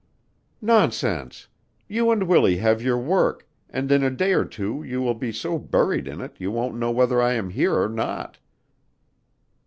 [0.63, 1.47] "Nonsense!
[1.87, 5.31] You and Willie have your work, and in a day or two you will be
[5.31, 8.39] so buried in it you won't know whether I am here or not."